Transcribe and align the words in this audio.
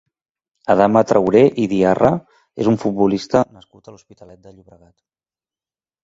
Adama 0.73 1.01
Traoré 1.09 1.41
i 1.63 1.65
Diarra 1.73 2.09
és 2.63 2.69
un 2.71 2.79
futbolista 2.83 3.41
nascut 3.59 3.91
a 3.91 3.93
l'Hospitalet 3.95 4.41
de 4.47 4.55
Llobregat. 4.55 4.93